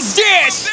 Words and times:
здесь 0.00 0.66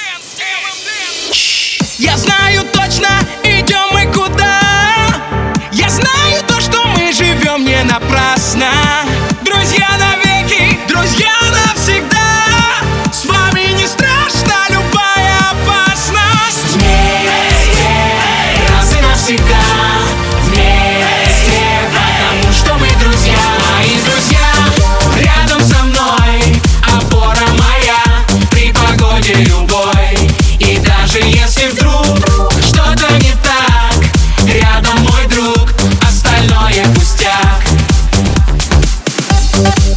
Thank 39.56 39.95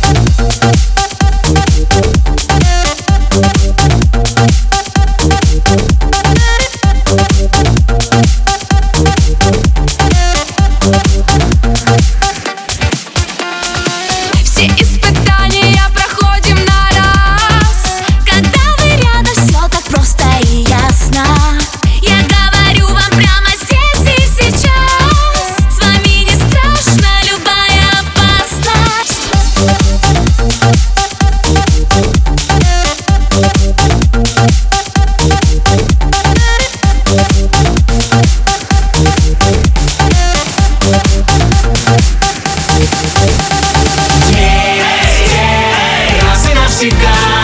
música. 46.82 47.39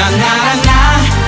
na 0.00 0.08
na 0.16 0.30
na 0.66 1.19